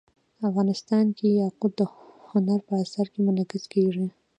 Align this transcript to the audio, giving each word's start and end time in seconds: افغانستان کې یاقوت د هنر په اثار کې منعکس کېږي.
افغانستان 0.47 1.05
کې 1.17 1.27
یاقوت 1.41 1.71
د 1.79 1.81
هنر 2.31 2.59
په 2.67 2.73
اثار 2.83 3.07
کې 3.13 3.19
منعکس 3.25 3.63
کېږي. 3.73 4.07